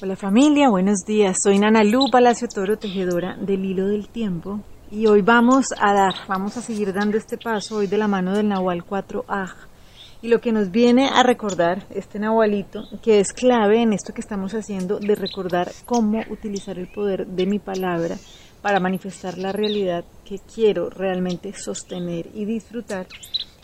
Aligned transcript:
Hola 0.00 0.14
familia, 0.14 0.68
buenos 0.68 1.00
días. 1.04 1.38
Soy 1.42 1.58
Nana 1.58 1.82
Lu 1.82 2.08
Palacio 2.08 2.46
Toro, 2.46 2.78
tejedora 2.78 3.36
del 3.36 3.64
hilo 3.64 3.88
del 3.88 4.08
tiempo. 4.08 4.60
Y 4.92 5.08
hoy 5.08 5.22
vamos 5.22 5.66
a 5.76 5.92
dar, 5.92 6.14
vamos 6.28 6.56
a 6.56 6.62
seguir 6.62 6.92
dando 6.92 7.16
este 7.16 7.36
paso 7.36 7.78
hoy 7.78 7.88
de 7.88 7.98
la 7.98 8.06
mano 8.06 8.32
del 8.32 8.46
Nahual 8.46 8.84
4A. 8.86 9.54
Y 10.22 10.28
lo 10.28 10.40
que 10.40 10.52
nos 10.52 10.70
viene 10.70 11.08
a 11.08 11.24
recordar 11.24 11.84
este 11.90 12.20
Nahualito, 12.20 12.84
que 13.02 13.18
es 13.18 13.32
clave 13.32 13.82
en 13.82 13.92
esto 13.92 14.14
que 14.14 14.20
estamos 14.20 14.54
haciendo, 14.54 15.00
de 15.00 15.16
recordar 15.16 15.72
cómo 15.84 16.20
utilizar 16.30 16.78
el 16.78 16.86
poder 16.86 17.26
de 17.26 17.46
mi 17.46 17.58
palabra 17.58 18.16
para 18.62 18.78
manifestar 18.78 19.36
la 19.36 19.50
realidad 19.50 20.04
que 20.24 20.38
quiero 20.38 20.90
realmente 20.90 21.52
sostener 21.54 22.28
y 22.34 22.44
disfrutar. 22.44 23.08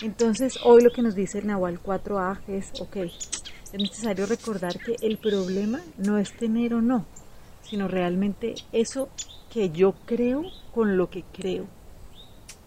Entonces, 0.02 0.58
hoy 0.64 0.82
lo 0.82 0.90
que 0.90 1.02
nos 1.02 1.14
dice 1.14 1.38
el 1.38 1.46
Nahual 1.46 1.80
4A 1.80 2.40
es, 2.48 2.72
ok, 2.80 2.96
es 3.74 3.80
necesario 3.80 4.26
recordar 4.26 4.78
que 4.78 4.94
el 5.02 5.18
problema 5.18 5.80
no 5.98 6.16
es 6.18 6.32
tener 6.36 6.74
o 6.74 6.80
no, 6.80 7.06
sino 7.62 7.88
realmente 7.88 8.54
eso 8.70 9.08
que 9.50 9.70
yo 9.70 9.94
creo 10.06 10.42
con 10.72 10.96
lo 10.96 11.10
que 11.10 11.24
creo. 11.32 11.66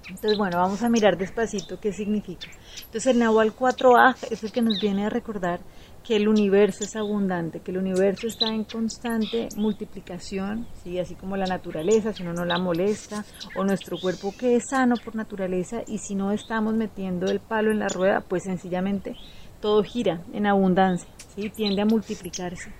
Entonces, 0.09 0.37
bueno, 0.37 0.57
vamos 0.57 0.83
a 0.83 0.89
mirar 0.89 1.17
despacito 1.17 1.79
qué 1.79 1.93
significa. 1.93 2.47
Entonces, 2.85 3.07
el 3.07 3.19
Nahual 3.19 3.55
4A 3.55 4.17
es 4.31 4.43
el 4.43 4.51
que 4.51 4.61
nos 4.61 4.81
viene 4.81 5.05
a 5.05 5.09
recordar 5.09 5.61
que 6.03 6.17
el 6.17 6.27
universo 6.27 6.83
es 6.83 6.95
abundante, 6.95 7.61
que 7.61 7.71
el 7.71 7.77
universo 7.77 8.27
está 8.27 8.47
en 8.47 8.63
constante 8.65 9.49
multiplicación, 9.57 10.65
¿sí? 10.83 10.99
así 10.99 11.15
como 11.15 11.35
la 11.35 11.45
naturaleza, 11.45 12.13
si 12.13 12.23
uno 12.23 12.33
no 12.33 12.45
la 12.45 12.57
molesta, 12.57 13.25
o 13.55 13.65
nuestro 13.65 13.97
cuerpo 13.97 14.33
que 14.37 14.55
es 14.55 14.63
sano 14.69 14.95
por 15.03 15.15
naturaleza, 15.15 15.83
y 15.85 15.97
si 15.97 16.15
no 16.15 16.31
estamos 16.31 16.73
metiendo 16.75 17.29
el 17.29 17.41
palo 17.41 17.71
en 17.71 17.79
la 17.79 17.89
rueda, 17.89 18.21
pues 18.21 18.43
sencillamente 18.43 19.17
todo 19.59 19.83
gira 19.83 20.21
en 20.33 20.45
abundancia, 20.45 21.09
¿sí? 21.35 21.49
tiende 21.49 21.81
a 21.81 21.85
multiplicarse. 21.85 22.71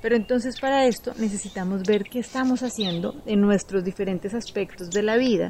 Pero 0.00 0.16
entonces 0.16 0.60
para 0.60 0.84
esto 0.86 1.12
necesitamos 1.18 1.82
ver 1.82 2.04
qué 2.04 2.18
estamos 2.18 2.62
haciendo 2.62 3.14
en 3.26 3.40
nuestros 3.40 3.84
diferentes 3.84 4.34
aspectos 4.34 4.90
de 4.90 5.02
la 5.02 5.16
vida 5.16 5.48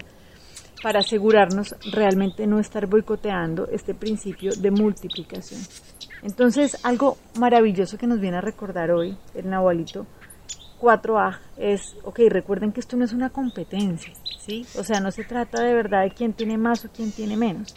para 0.83 1.01
asegurarnos 1.01 1.75
realmente 1.93 2.47
no 2.47 2.61
estar 2.61 2.87
boicoteando 2.87 3.67
este 3.69 3.95
principio 3.95 4.53
de 4.55 4.71
multiplicación. 4.71 5.61
Entonces 6.23 6.79
algo 6.85 7.17
maravilloso 7.39 7.99
que 7.99 8.07
nos 8.07 8.21
viene 8.21 8.37
a 8.37 8.43
recordar 8.43 8.91
hoy 8.91 9.17
el 9.35 9.49
Nahualito 9.49 10.07
4A 10.81 11.39
es, 11.57 11.97
ok, 12.05 12.21
recuerden 12.29 12.73
que 12.73 12.81
esto 12.81 12.97
no 12.97 13.05
es 13.05 13.13
una 13.13 13.31
competencia, 13.31 14.13
¿sí? 14.39 14.67
O 14.79 14.85
sea, 14.85 15.01
no 15.01 15.11
se 15.11 15.25
trata 15.25 15.63
de 15.63 15.75
verdad 15.75 16.03
de 16.03 16.11
quién 16.11 16.35
tiene 16.35 16.59
más 16.59 16.85
o 16.85 16.91
quién 16.91 17.11
tiene 17.13 17.37
menos. 17.37 17.75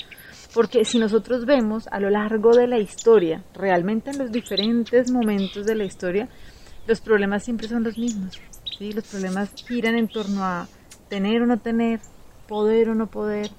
Porque 0.58 0.86
si 0.86 0.98
nosotros 0.98 1.46
vemos 1.46 1.88
a 1.92 2.00
lo 2.00 2.10
largo 2.10 2.56
de 2.56 2.66
la 2.66 2.80
historia, 2.80 3.44
realmente 3.54 4.10
en 4.10 4.18
los 4.18 4.32
diferentes 4.32 5.12
momentos 5.12 5.68
de 5.68 5.76
la 5.76 5.86
historia, 5.86 6.30
los 6.88 7.00
problemas 7.00 7.44
siempre 7.44 7.68
son 7.68 7.84
los 7.84 7.96
mismos. 7.96 8.42
¿sí? 8.80 8.92
Los 8.92 9.06
problemas 9.06 9.52
giran 9.68 9.94
en 9.94 10.08
torno 10.08 10.44
a 10.44 10.68
tener 11.10 11.44
o 11.44 11.46
no 11.46 11.60
tener, 11.60 12.00
poder 12.48 12.90
o 12.90 12.96
no 12.96 13.06
poder, 13.06 13.52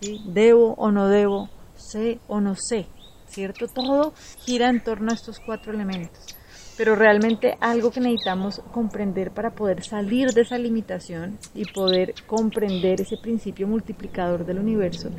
¿sí? 0.00 0.20
debo 0.26 0.74
o 0.74 0.92
no 0.92 1.08
debo, 1.08 1.50
sé 1.74 2.20
o 2.28 2.40
no 2.40 2.54
sé, 2.54 2.86
¿cierto? 3.26 3.66
Todo 3.66 4.14
gira 4.46 4.70
en 4.70 4.80
torno 4.80 5.10
a 5.10 5.14
estos 5.14 5.40
cuatro 5.40 5.72
elementos 5.72 6.36
pero 6.76 6.96
realmente 6.96 7.56
algo 7.60 7.90
que 7.90 8.00
necesitamos 8.00 8.60
comprender 8.72 9.30
para 9.30 9.50
poder 9.50 9.84
salir 9.84 10.32
de 10.32 10.42
esa 10.42 10.58
limitación 10.58 11.38
y 11.54 11.64
poder 11.66 12.14
comprender 12.26 13.00
ese 13.00 13.16
principio 13.16 13.68
multiplicador 13.68 14.44
del 14.44 14.58
universo, 14.58 15.10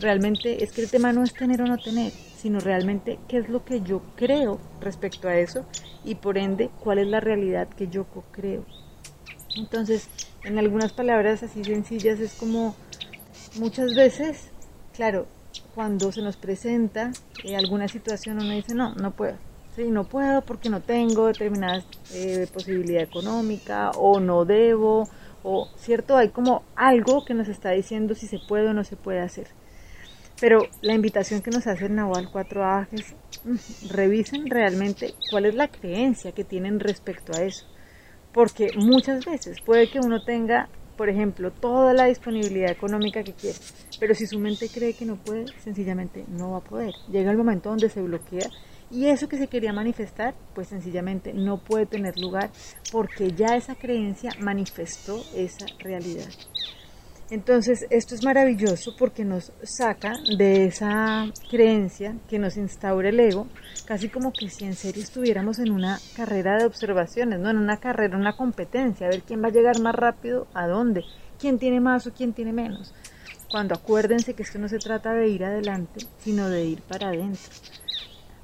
realmente 0.00 0.64
es 0.64 0.72
que 0.72 0.82
el 0.82 0.90
tema 0.90 1.12
no 1.12 1.22
es 1.22 1.34
tener 1.34 1.60
o 1.62 1.66
no 1.66 1.76
tener, 1.76 2.12
sino 2.12 2.60
realmente 2.60 3.18
qué 3.28 3.38
es 3.38 3.48
lo 3.48 3.64
que 3.64 3.82
yo 3.82 4.02
creo 4.16 4.58
respecto 4.80 5.28
a 5.28 5.36
eso 5.36 5.66
y 6.04 6.14
por 6.14 6.38
ende 6.38 6.70
cuál 6.80 6.98
es 6.98 7.06
la 7.06 7.20
realidad 7.20 7.68
que 7.68 7.88
yo 7.88 8.06
creo. 8.32 8.64
Entonces, 9.56 10.08
en 10.44 10.58
algunas 10.58 10.92
palabras 10.92 11.42
así 11.42 11.62
sencillas 11.62 12.20
es 12.20 12.32
como 12.34 12.74
muchas 13.58 13.94
veces, 13.94 14.50
claro, 14.94 15.26
cuando 15.74 16.10
se 16.10 16.22
nos 16.22 16.36
presenta 16.36 17.12
eh, 17.44 17.54
alguna 17.54 17.86
situación 17.86 18.38
uno 18.38 18.50
dice, 18.50 18.74
no, 18.74 18.94
no 18.94 19.10
puedo 19.10 19.51
Sí, 19.74 19.90
no 19.90 20.04
puedo 20.04 20.42
porque 20.42 20.68
no 20.68 20.80
tengo 20.80 21.26
determinada 21.26 21.82
eh, 22.12 22.46
posibilidad 22.52 23.02
económica 23.02 23.90
o 23.92 24.20
no 24.20 24.44
debo 24.44 25.08
o 25.42 25.68
cierto 25.76 26.16
hay 26.16 26.28
como 26.28 26.62
algo 26.76 27.24
que 27.24 27.34
nos 27.34 27.48
está 27.48 27.70
diciendo 27.70 28.14
si 28.14 28.26
se 28.26 28.38
puede 28.38 28.68
o 28.68 28.74
no 28.74 28.84
se 28.84 28.96
puede 28.96 29.20
hacer. 29.20 29.46
Pero 30.40 30.66
la 30.82 30.94
invitación 30.94 31.40
que 31.40 31.50
nos 31.50 31.66
hace 31.66 31.86
el 31.86 31.94
Nahual 31.94 32.30
4A 32.30 32.88
es 32.92 33.14
mm, 33.44 33.88
revisen 33.90 34.46
realmente 34.50 35.14
cuál 35.30 35.46
es 35.46 35.54
la 35.54 35.68
creencia 35.68 36.32
que 36.32 36.44
tienen 36.44 36.78
respecto 36.80 37.32
a 37.32 37.42
eso. 37.42 37.64
Porque 38.32 38.72
muchas 38.76 39.24
veces 39.24 39.60
puede 39.64 39.90
que 39.90 40.00
uno 40.00 40.22
tenga, 40.22 40.68
por 40.96 41.08
ejemplo, 41.08 41.50
toda 41.50 41.94
la 41.94 42.06
disponibilidad 42.06 42.70
económica 42.70 43.22
que 43.22 43.34
quiere, 43.34 43.58
pero 44.00 44.14
si 44.14 44.26
su 44.26 44.38
mente 44.38 44.68
cree 44.68 44.94
que 44.94 45.04
no 45.04 45.16
puede, 45.16 45.46
sencillamente 45.62 46.24
no 46.28 46.52
va 46.52 46.58
a 46.58 46.64
poder. 46.64 46.94
Llega 47.10 47.30
el 47.30 47.36
momento 47.36 47.68
donde 47.68 47.88
se 47.88 48.02
bloquea 48.02 48.50
y 48.92 49.06
eso 49.06 49.28
que 49.28 49.38
se 49.38 49.48
quería 49.48 49.72
manifestar, 49.72 50.34
pues 50.54 50.68
sencillamente 50.68 51.32
no 51.32 51.56
puede 51.58 51.86
tener 51.86 52.18
lugar 52.18 52.50
porque 52.92 53.32
ya 53.32 53.56
esa 53.56 53.74
creencia 53.74 54.32
manifestó 54.38 55.24
esa 55.34 55.64
realidad. 55.78 56.28
Entonces, 57.30 57.86
esto 57.88 58.14
es 58.14 58.22
maravilloso 58.22 58.94
porque 58.98 59.24
nos 59.24 59.52
saca 59.62 60.12
de 60.36 60.66
esa 60.66 61.24
creencia 61.50 62.14
que 62.28 62.38
nos 62.38 62.58
instaura 62.58 63.08
el 63.08 63.18
ego, 63.18 63.46
casi 63.86 64.10
como 64.10 64.34
que 64.34 64.50
si 64.50 64.66
en 64.66 64.74
serio 64.74 65.02
estuviéramos 65.02 65.58
en 65.58 65.70
una 65.70 65.98
carrera 66.14 66.58
de 66.58 66.66
observaciones, 66.66 67.40
no 67.40 67.48
en 67.48 67.56
una 67.56 67.78
carrera, 67.78 68.18
una 68.18 68.36
competencia, 68.36 69.06
a 69.06 69.10
ver 69.10 69.22
quién 69.22 69.42
va 69.42 69.48
a 69.48 69.52
llegar 69.52 69.80
más 69.80 69.94
rápido, 69.94 70.46
a 70.52 70.66
dónde, 70.66 71.04
quién 71.40 71.58
tiene 71.58 71.80
más 71.80 72.06
o 72.06 72.12
quién 72.12 72.34
tiene 72.34 72.52
menos. 72.52 72.92
Cuando 73.50 73.74
acuérdense 73.74 74.34
que 74.34 74.42
esto 74.42 74.58
no 74.58 74.68
se 74.68 74.78
trata 74.78 75.14
de 75.14 75.28
ir 75.28 75.44
adelante, 75.44 76.04
sino 76.18 76.50
de 76.50 76.66
ir 76.66 76.82
para 76.82 77.08
adentro. 77.08 77.50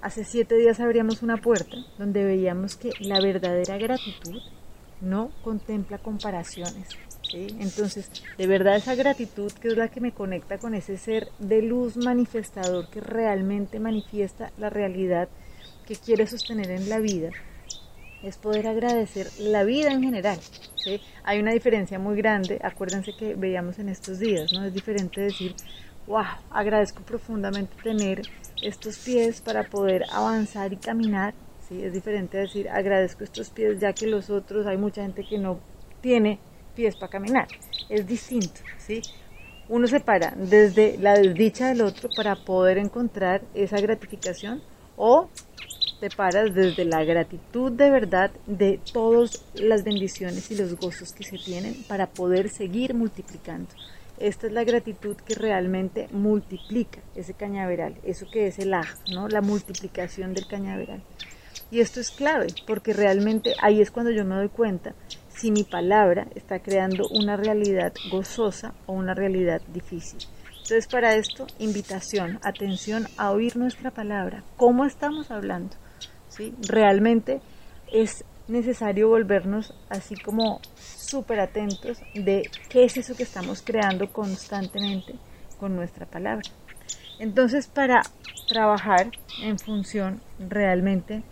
Hace 0.00 0.22
siete 0.24 0.56
días 0.56 0.78
abríamos 0.78 1.22
una 1.22 1.38
puerta 1.38 1.76
donde 1.98 2.24
veíamos 2.24 2.76
que 2.76 2.92
la 3.00 3.20
verdadera 3.20 3.78
gratitud 3.78 4.40
no 5.00 5.30
contempla 5.42 5.98
comparaciones. 5.98 6.88
Entonces, 7.32 8.10
de 8.38 8.46
verdad 8.46 8.76
esa 8.76 8.94
gratitud 8.94 9.50
que 9.52 9.68
es 9.68 9.76
la 9.76 9.88
que 9.88 10.00
me 10.00 10.12
conecta 10.12 10.58
con 10.58 10.74
ese 10.74 10.96
ser 10.96 11.28
de 11.40 11.62
luz 11.62 11.96
manifestador 11.96 12.88
que 12.90 13.00
realmente 13.00 13.80
manifiesta 13.80 14.52
la 14.56 14.70
realidad 14.70 15.28
que 15.86 15.96
quiere 15.96 16.26
sostener 16.26 16.70
en 16.70 16.88
la 16.88 17.00
vida, 17.00 17.30
es 18.22 18.36
poder 18.36 18.68
agradecer 18.68 19.28
la 19.38 19.64
vida 19.64 19.90
en 19.90 20.02
general. 20.02 20.38
Hay 21.24 21.40
una 21.40 21.52
diferencia 21.52 21.98
muy 21.98 22.16
grande, 22.16 22.60
acuérdense 22.62 23.12
que 23.18 23.34
veíamos 23.34 23.78
en 23.78 23.88
estos 23.88 24.20
días, 24.20 24.52
¿no? 24.52 24.64
Es 24.64 24.72
diferente 24.72 25.20
decir, 25.20 25.54
wow, 26.08 26.24
agradezco 26.50 27.02
profundamente 27.02 27.76
tener 27.82 28.22
estos 28.62 28.98
pies 28.98 29.40
para 29.40 29.62
poder 29.64 30.04
avanzar 30.10 30.72
y 30.72 30.76
caminar. 30.76 31.34
¿sí? 31.68 31.84
Es 31.84 31.92
diferente 31.92 32.38
decir 32.38 32.68
agradezco 32.68 33.24
estos 33.24 33.50
pies 33.50 33.78
ya 33.78 33.92
que 33.92 34.06
los 34.06 34.30
otros 34.30 34.66
hay 34.66 34.78
mucha 34.78 35.02
gente 35.02 35.24
que 35.24 35.38
no 35.38 35.60
tiene 36.00 36.40
pies 36.74 36.96
para 36.96 37.12
caminar. 37.12 37.46
Es 37.90 38.06
distinto. 38.06 38.60
¿sí? 38.78 39.02
Uno 39.68 39.86
se 39.86 40.00
para 40.00 40.32
desde 40.34 40.96
la 40.96 41.12
desdicha 41.12 41.68
del 41.68 41.82
otro 41.82 42.08
para 42.16 42.36
poder 42.36 42.78
encontrar 42.78 43.42
esa 43.54 43.78
gratificación 43.78 44.62
o 44.96 45.28
te 46.00 46.08
paras 46.08 46.54
desde 46.54 46.84
la 46.84 47.04
gratitud 47.04 47.72
de 47.72 47.90
verdad 47.90 48.30
de 48.46 48.80
todas 48.92 49.44
las 49.54 49.84
bendiciones 49.84 50.50
y 50.50 50.56
los 50.56 50.74
gozos 50.76 51.12
que 51.12 51.24
se 51.24 51.36
tienen 51.36 51.74
para 51.86 52.06
poder 52.06 52.48
seguir 52.48 52.94
multiplicando. 52.94 53.68
Esta 54.20 54.48
es 54.48 54.52
la 54.52 54.64
gratitud 54.64 55.16
que 55.16 55.34
realmente 55.34 56.08
multiplica 56.10 57.00
ese 57.14 57.34
cañaveral, 57.34 57.96
eso 58.02 58.26
que 58.30 58.48
es 58.48 58.58
el 58.58 58.74
aj, 58.74 58.88
¿no? 59.12 59.28
La 59.28 59.40
multiplicación 59.40 60.34
del 60.34 60.46
cañaveral. 60.46 61.02
Y 61.70 61.80
esto 61.80 62.00
es 62.00 62.10
clave, 62.10 62.48
porque 62.66 62.92
realmente 62.92 63.54
ahí 63.62 63.80
es 63.80 63.90
cuando 63.90 64.10
yo 64.10 64.24
me 64.24 64.34
doy 64.34 64.48
cuenta 64.48 64.94
si 65.28 65.52
mi 65.52 65.62
palabra 65.62 66.26
está 66.34 66.58
creando 66.58 67.06
una 67.10 67.36
realidad 67.36 67.92
gozosa 68.10 68.74
o 68.86 68.92
una 68.92 69.14
realidad 69.14 69.62
difícil. 69.72 70.18
Entonces, 70.50 70.86
para 70.88 71.14
esto, 71.14 71.46
invitación, 71.58 72.40
atención 72.42 73.06
a 73.16 73.30
oír 73.30 73.56
nuestra 73.56 73.90
palabra, 73.90 74.42
cómo 74.56 74.84
estamos 74.84 75.30
hablando. 75.30 75.76
¿sí? 76.28 76.54
Realmente 76.68 77.40
es 77.92 78.24
necesario 78.48 79.08
volvernos 79.08 79.74
así 79.88 80.16
como 80.16 80.60
súper 80.76 81.40
atentos 81.40 81.98
de 82.14 82.50
qué 82.68 82.84
es 82.84 82.96
eso 82.96 83.14
que 83.14 83.22
estamos 83.22 83.62
creando 83.62 84.12
constantemente 84.12 85.14
con 85.58 85.76
nuestra 85.76 86.06
palabra. 86.06 86.48
Entonces, 87.18 87.66
para 87.66 88.02
trabajar 88.48 89.10
en 89.42 89.58
función 89.58 90.20
realmente 90.38 91.22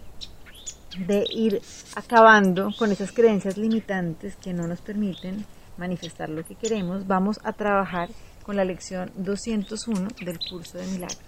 de 1.07 1.25
ir 1.31 1.61
acabando 1.95 2.71
con 2.79 2.91
esas 2.91 3.13
creencias 3.13 3.57
limitantes 3.57 4.37
que 4.37 4.53
no 4.53 4.67
nos 4.67 4.81
permiten 4.81 5.45
manifestar 5.77 6.29
lo 6.29 6.45
que 6.45 6.55
queremos, 6.55 7.07
vamos 7.07 7.39
a 7.45 7.53
trabajar 7.53 8.09
con 8.43 8.57
la 8.57 8.65
lección 8.65 9.11
201 9.17 10.09
del 10.25 10.39
curso 10.39 10.79
de 10.79 10.87
milagros. 10.87 11.21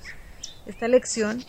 Esta 0.68 0.86
lección 0.86 1.42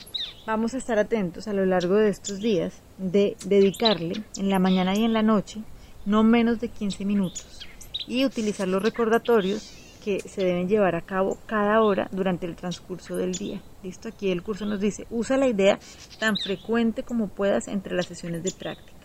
vamos 0.48 0.74
a 0.74 0.78
estar 0.78 0.98
atentos 0.98 1.48
a 1.50 1.54
lo 1.54 1.66
largo 1.66 1.96
de 1.96 2.10
estos 2.10 2.40
días 2.40 2.82
de 2.98 3.36
dedicarle 3.46 4.24
en 4.38 4.50
la 4.50 4.60
mañana 4.60 4.96
y 4.96 5.04
en 5.04 5.12
la 5.12 5.22
noche 5.22 5.62
no 6.06 6.24
menos 6.24 6.62
de 6.62 6.70
15 6.70 7.04
minutos 7.04 7.68
y 8.08 8.26
utilizar 8.26 8.68
los 8.70 8.82
recordatorios 8.82 9.76
que 10.04 10.22
se 10.22 10.46
deben 10.46 10.70
llevar 10.70 10.96
a 10.96 11.02
cabo 11.02 11.38
cada 11.46 11.82
hora 11.82 12.08
durante 12.14 12.46
el 12.46 12.56
transcurso 12.56 13.18
del 13.18 13.34
día. 13.34 13.62
Listo, 13.84 14.08
aquí 14.08 14.32
el 14.32 14.42
curso 14.42 14.66
nos 14.66 14.80
dice, 14.80 15.06
usa 15.10 15.36
la 15.36 15.48
idea 15.48 15.78
tan 16.18 16.38
frecuente 16.38 17.04
como 17.04 17.28
puedas 17.28 17.68
entre 17.68 17.94
las 17.94 18.06
sesiones 18.06 18.42
de 18.42 18.52
práctica. 18.52 18.98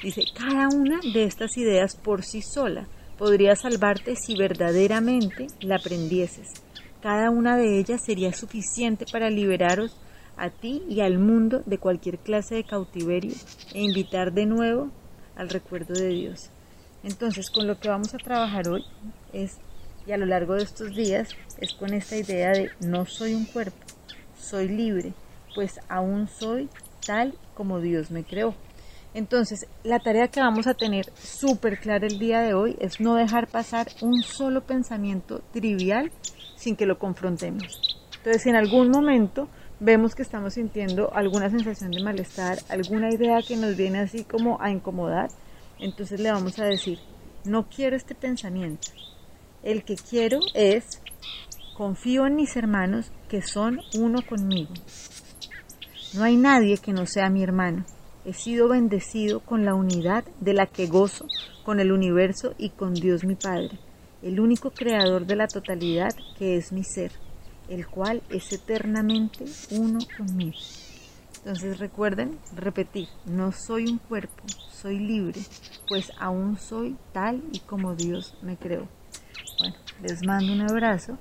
Dice, 0.00 0.22
cada 0.32 0.68
una 0.68 1.00
de 1.12 1.24
estas 1.24 1.56
ideas 1.56 1.96
por 1.96 2.22
sí 2.22 2.40
sola 2.40 2.86
podría 3.18 3.56
salvarte 3.56 4.14
si 4.14 4.36
verdaderamente 4.36 5.48
la 5.60 5.76
aprendieses. 5.76 6.63
Cada 7.04 7.28
una 7.28 7.58
de 7.58 7.78
ellas 7.78 8.00
sería 8.02 8.32
suficiente 8.32 9.04
para 9.04 9.28
liberaros 9.28 9.94
a 10.38 10.48
ti 10.48 10.82
y 10.88 11.02
al 11.02 11.18
mundo 11.18 11.62
de 11.66 11.76
cualquier 11.76 12.16
clase 12.16 12.54
de 12.54 12.64
cautiverio 12.64 13.34
e 13.74 13.82
invitar 13.82 14.32
de 14.32 14.46
nuevo 14.46 14.90
al 15.36 15.50
recuerdo 15.50 15.92
de 15.92 16.08
Dios. 16.08 16.48
Entonces, 17.02 17.50
con 17.50 17.66
lo 17.66 17.78
que 17.78 17.90
vamos 17.90 18.14
a 18.14 18.16
trabajar 18.16 18.70
hoy 18.70 18.86
es 19.34 19.58
y 20.06 20.12
a 20.12 20.16
lo 20.16 20.24
largo 20.24 20.54
de 20.54 20.62
estos 20.62 20.96
días 20.96 21.28
es 21.60 21.74
con 21.74 21.92
esta 21.92 22.16
idea 22.16 22.52
de 22.52 22.70
no 22.80 23.04
soy 23.04 23.34
un 23.34 23.44
cuerpo, 23.44 23.76
soy 24.40 24.68
libre, 24.68 25.12
pues 25.54 25.80
aún 25.90 26.26
soy 26.26 26.70
tal 27.06 27.34
como 27.54 27.80
Dios 27.80 28.10
me 28.10 28.24
creó. 28.24 28.54
Entonces, 29.14 29.68
la 29.84 30.00
tarea 30.00 30.26
que 30.26 30.40
vamos 30.40 30.66
a 30.66 30.74
tener 30.74 31.06
súper 31.16 31.78
clara 31.78 32.06
el 32.06 32.18
día 32.18 32.40
de 32.40 32.52
hoy 32.52 32.76
es 32.80 33.00
no 33.00 33.14
dejar 33.14 33.46
pasar 33.46 33.86
un 34.02 34.22
solo 34.22 34.62
pensamiento 34.62 35.40
trivial 35.52 36.10
sin 36.56 36.74
que 36.74 36.84
lo 36.84 36.98
confrontemos. 36.98 37.80
Entonces, 38.16 38.42
si 38.42 38.48
en 38.48 38.56
algún 38.56 38.90
momento 38.90 39.48
vemos 39.78 40.16
que 40.16 40.22
estamos 40.22 40.54
sintiendo 40.54 41.14
alguna 41.14 41.48
sensación 41.48 41.92
de 41.92 42.02
malestar, 42.02 42.58
alguna 42.68 43.08
idea 43.10 43.40
que 43.46 43.56
nos 43.56 43.76
viene 43.76 44.00
así 44.00 44.24
como 44.24 44.60
a 44.60 44.70
incomodar, 44.70 45.28
entonces 45.78 46.18
le 46.18 46.32
vamos 46.32 46.58
a 46.58 46.64
decir, 46.64 46.98
no 47.44 47.68
quiero 47.68 47.94
este 47.94 48.16
pensamiento, 48.16 48.88
el 49.62 49.84
que 49.84 49.94
quiero 49.94 50.40
es, 50.54 51.00
confío 51.76 52.26
en 52.26 52.34
mis 52.34 52.56
hermanos 52.56 53.12
que 53.28 53.42
son 53.42 53.80
uno 53.96 54.22
conmigo. 54.26 54.72
No 56.14 56.24
hay 56.24 56.36
nadie 56.36 56.78
que 56.78 56.92
no 56.92 57.06
sea 57.06 57.28
mi 57.28 57.42
hermano. 57.42 57.84
He 58.26 58.32
sido 58.32 58.68
bendecido 58.68 59.40
con 59.40 59.66
la 59.66 59.74
unidad 59.74 60.24
de 60.40 60.54
la 60.54 60.66
que 60.66 60.86
gozo 60.86 61.26
con 61.62 61.78
el 61.78 61.92
universo 61.92 62.54
y 62.56 62.70
con 62.70 62.94
Dios 62.94 63.24
mi 63.24 63.34
Padre, 63.34 63.78
el 64.22 64.40
único 64.40 64.70
creador 64.70 65.26
de 65.26 65.36
la 65.36 65.46
totalidad 65.46 66.14
que 66.38 66.56
es 66.56 66.72
mi 66.72 66.84
ser, 66.84 67.12
el 67.68 67.86
cual 67.86 68.22
es 68.30 68.50
eternamente 68.52 69.44
uno 69.70 69.98
conmigo. 70.16 70.56
Entonces 71.38 71.78
recuerden 71.78 72.38
repetir, 72.56 73.08
no 73.26 73.52
soy 73.52 73.86
un 73.88 73.98
cuerpo, 73.98 74.42
soy 74.72 74.98
libre, 74.98 75.40
pues 75.86 76.10
aún 76.18 76.58
soy 76.58 76.96
tal 77.12 77.42
y 77.52 77.58
como 77.60 77.94
Dios 77.94 78.34
me 78.40 78.56
creó. 78.56 78.88
Bueno, 79.58 79.76
les 80.02 80.24
mando 80.24 80.50
un 80.50 80.62
abrazo 80.62 81.18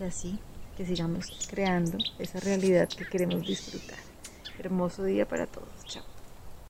y 0.00 0.04
así 0.04 0.38
que 0.78 0.86
sigamos 0.86 1.26
creando 1.50 1.98
esa 2.18 2.40
realidad 2.40 2.88
que 2.88 3.04
queremos 3.04 3.46
disfrutar. 3.46 3.98
Hermoso 4.58 5.04
día 5.04 5.28
para 5.28 5.46
todos. 5.46 5.68
Chao. 5.84 6.15